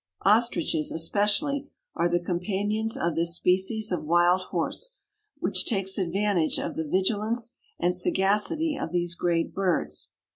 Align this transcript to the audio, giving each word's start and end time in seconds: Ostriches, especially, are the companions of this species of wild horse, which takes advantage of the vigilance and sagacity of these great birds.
Ostriches, 0.25 0.91
especially, 0.91 1.69
are 1.93 2.09
the 2.09 2.19
companions 2.19 2.97
of 2.97 3.13
this 3.13 3.35
species 3.35 3.91
of 3.91 4.03
wild 4.03 4.41
horse, 4.49 4.95
which 5.37 5.63
takes 5.67 5.99
advantage 5.99 6.57
of 6.57 6.75
the 6.75 6.87
vigilance 6.87 7.51
and 7.79 7.95
sagacity 7.95 8.75
of 8.75 8.91
these 8.91 9.13
great 9.13 9.53
birds. 9.53 10.09